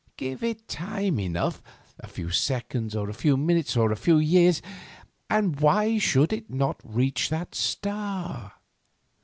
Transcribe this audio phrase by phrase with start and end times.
[0.17, 1.61] Give it time enough,
[1.99, 4.59] a few seconds, or a few minutes or a few years,
[5.29, 8.53] and why should it not reach that star?